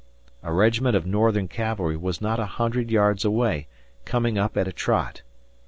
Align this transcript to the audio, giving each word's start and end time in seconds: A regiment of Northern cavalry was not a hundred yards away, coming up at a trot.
A 0.41 0.51
regiment 0.51 0.95
of 0.95 1.05
Northern 1.05 1.47
cavalry 1.47 1.95
was 1.95 2.21
not 2.21 2.39
a 2.39 2.47
hundred 2.47 2.89
yards 2.89 3.23
away, 3.23 3.67
coming 4.03 4.35
up 4.35 4.57
at 4.57 4.67
a 4.67 4.73
trot. 4.73 5.21